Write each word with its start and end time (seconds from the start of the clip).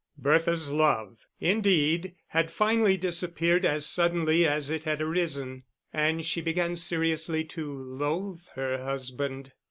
Bertha's 0.17 0.71
love, 0.71 1.27
indeed, 1.39 2.15
had 2.29 2.49
finally 2.49 2.97
disappeared 2.97 3.63
as 3.65 3.85
suddenly 3.85 4.47
as 4.47 4.71
it 4.71 4.83
had 4.83 4.99
arisen, 4.99 5.61
and 5.93 6.25
she 6.25 6.41
began 6.41 6.75
seriously 6.75 7.43
to 7.45 7.71
loathe 7.71 8.41
her 8.55 8.83
husband. 8.83 9.51